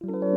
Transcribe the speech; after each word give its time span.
Why 0.00 0.35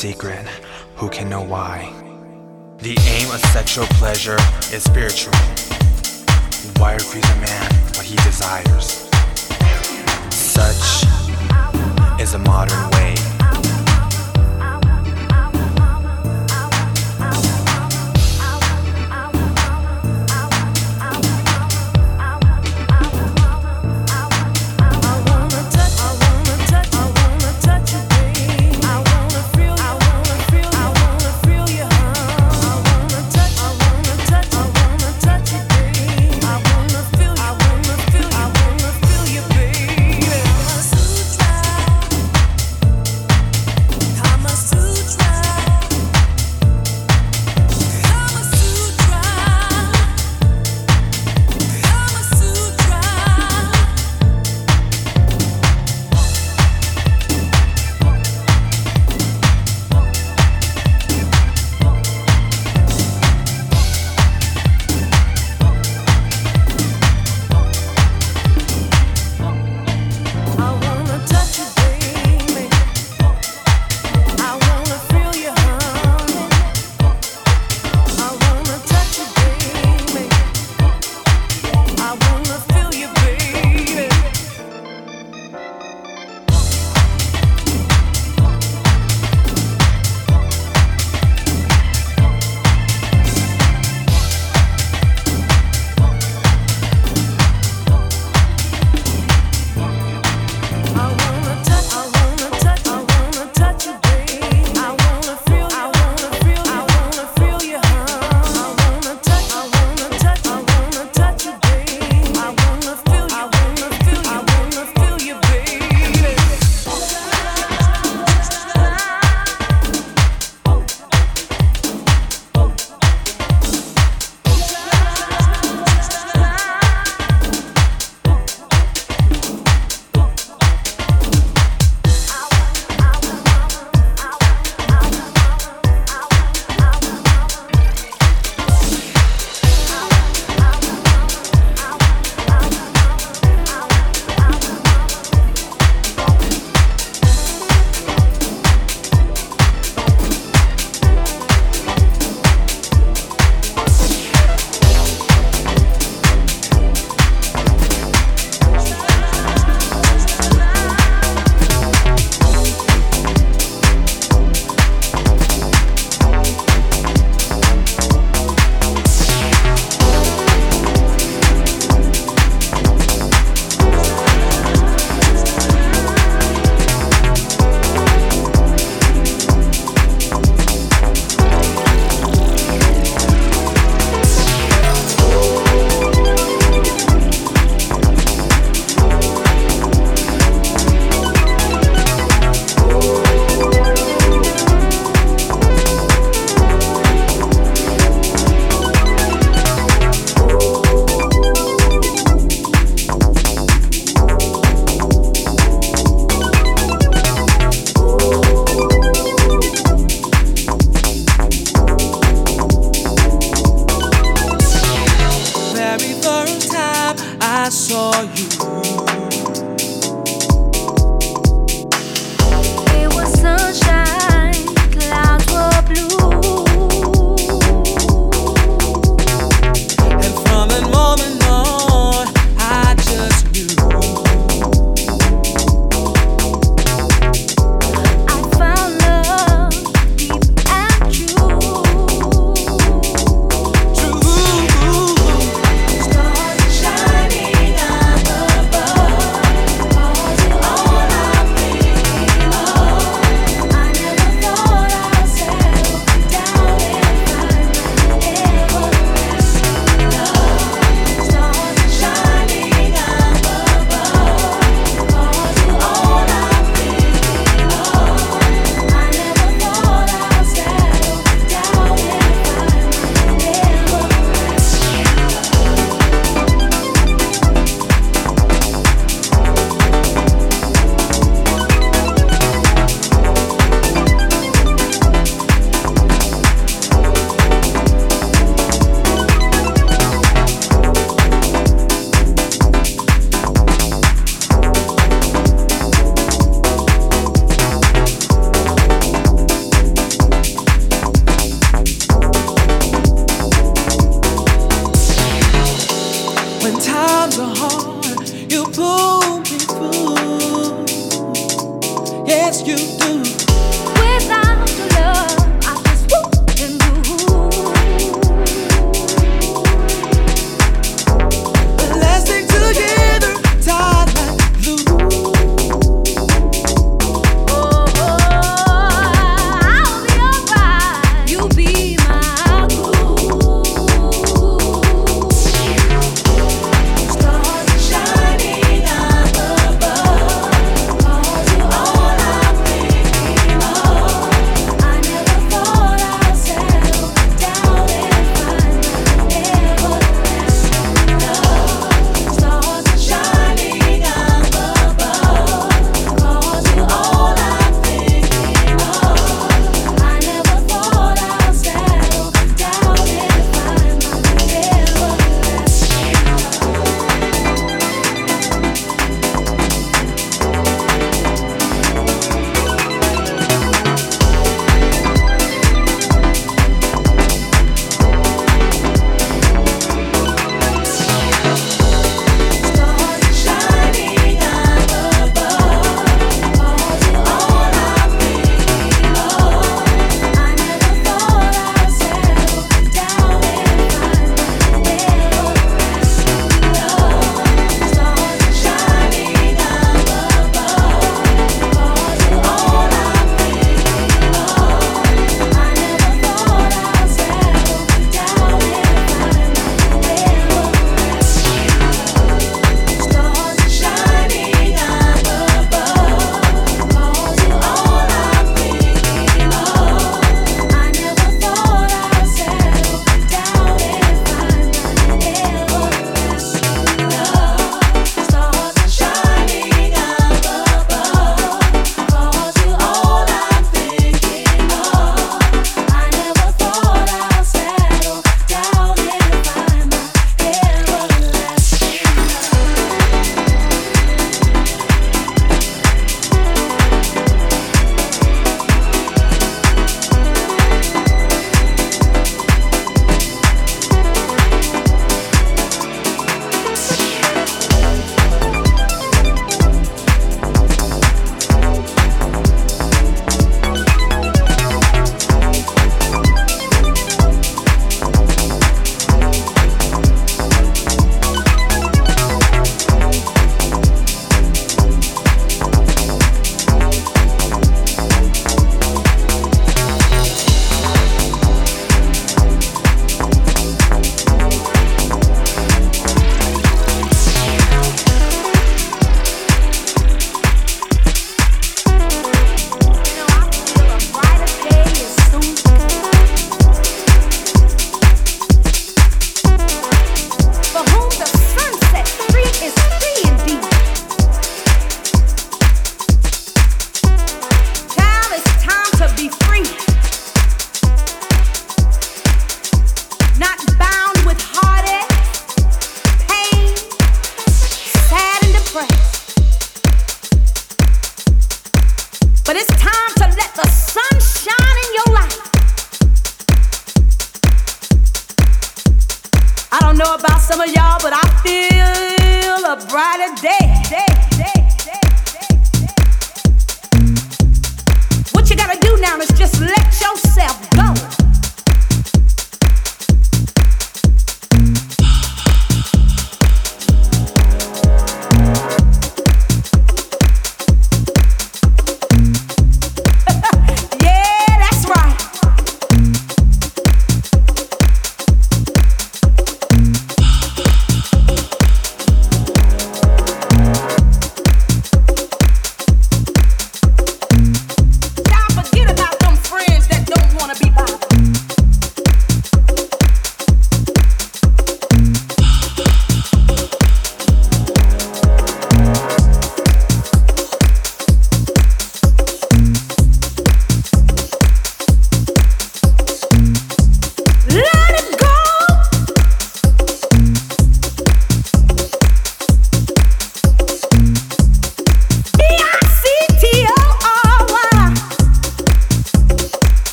secret, 0.00 0.39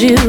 you 0.00 0.27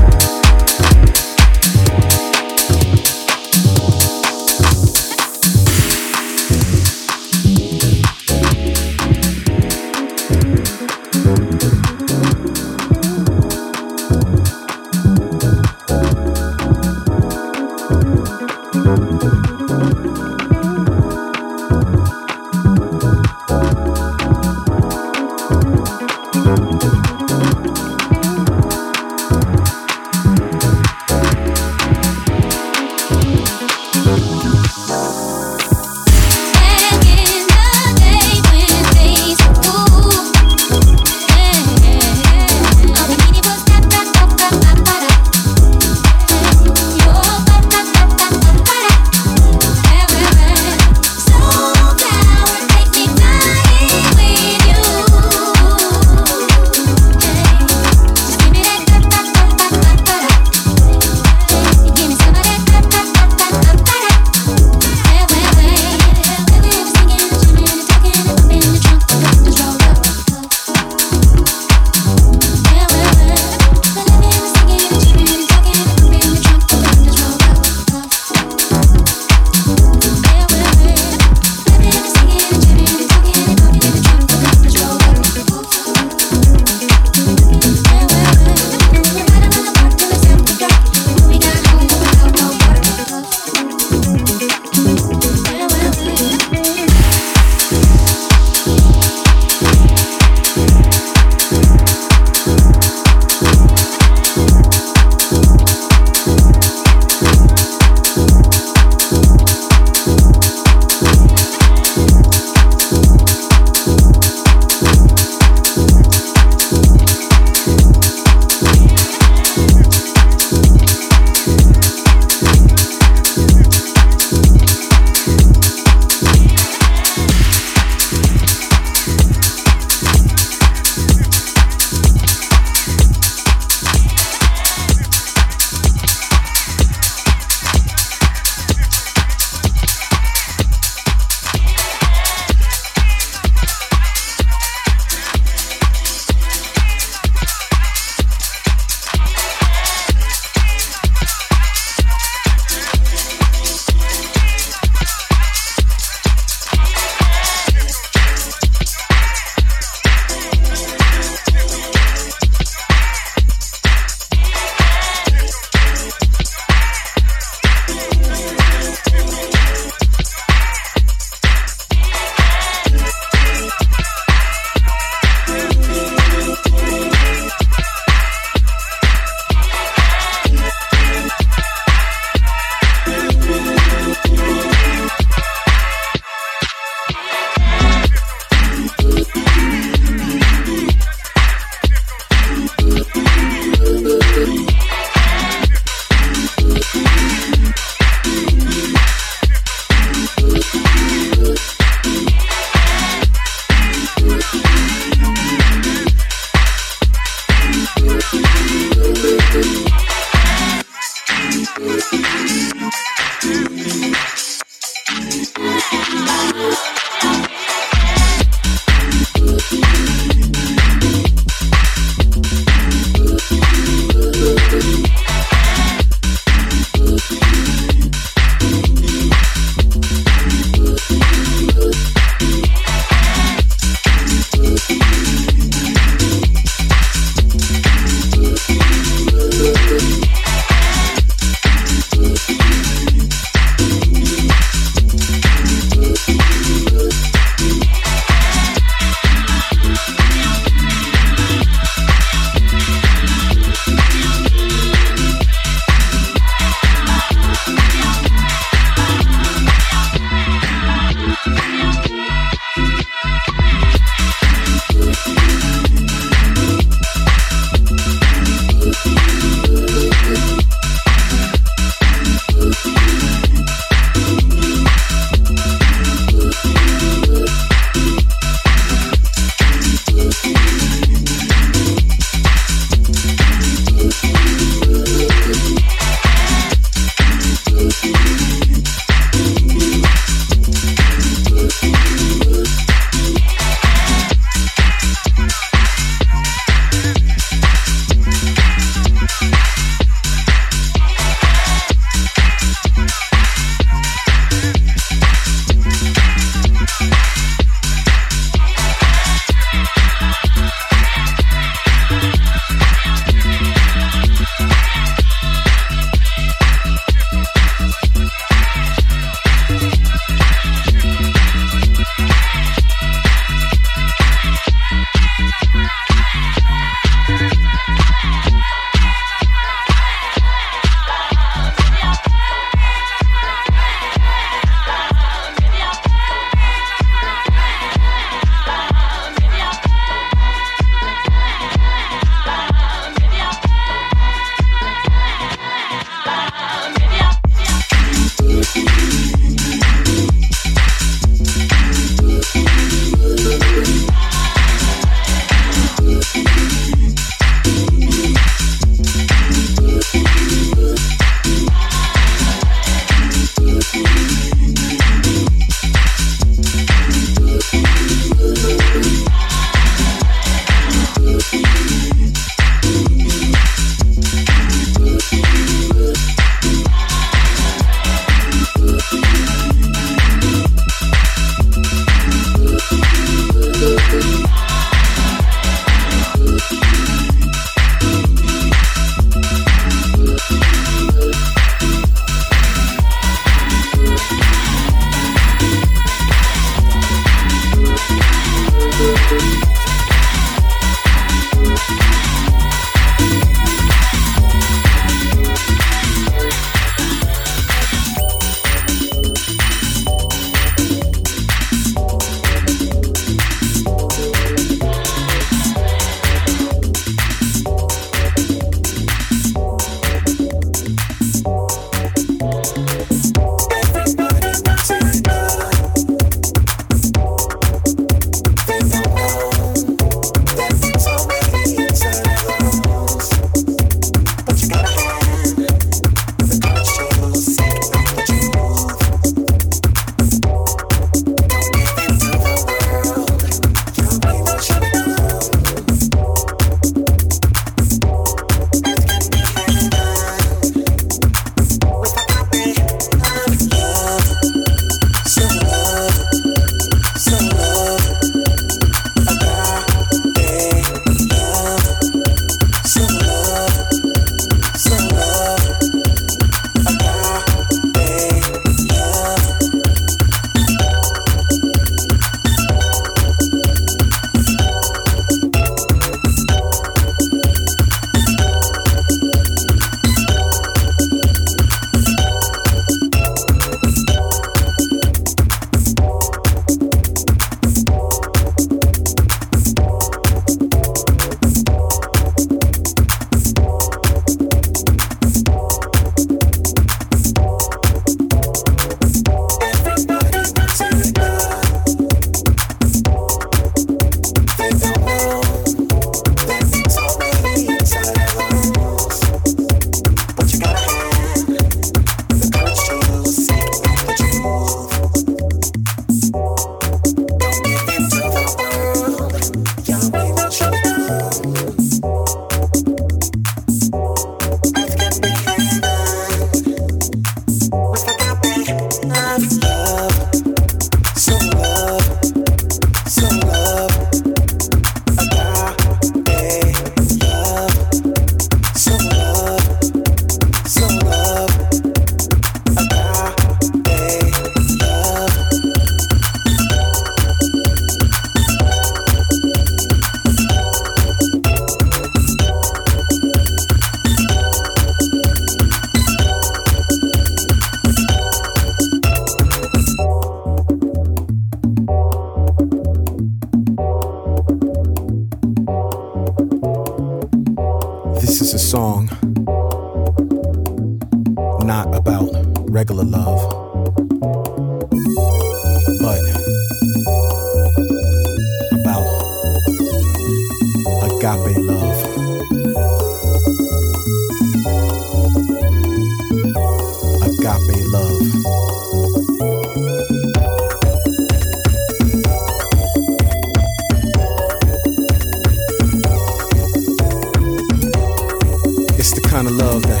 kind 599.36 599.48
of 599.48 599.56
love 599.56 599.82
that 599.82 600.00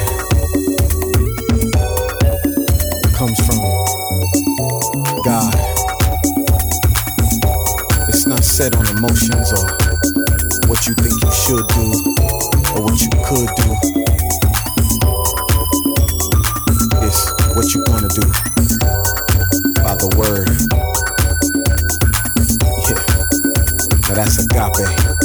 comes 3.14 3.38
from 3.44 3.58
God. 5.26 5.54
It's 8.08 8.26
not 8.26 8.42
set 8.42 8.74
on 8.74 8.86
emotions 8.96 9.52
or 9.52 9.66
what 10.68 10.86
you 10.86 10.94
think 10.94 11.22
you 11.22 11.30
should 11.32 11.68
do 11.68 11.92
or 12.72 12.80
what 12.80 12.98
you 12.98 13.10
could 13.28 13.52
do. 13.60 13.76
It's 17.04 17.20
what 17.54 17.74
you 17.74 17.84
gonna 17.84 18.08
do 18.08 18.24
by 19.82 19.96
the 20.00 20.08
word. 20.16 20.48
Yeah, 22.88 23.00
now 24.08 24.14
that's 24.14 24.38
agape. 24.42 25.16